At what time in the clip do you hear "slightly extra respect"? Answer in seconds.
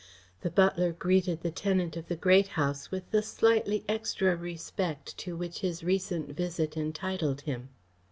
3.21-5.15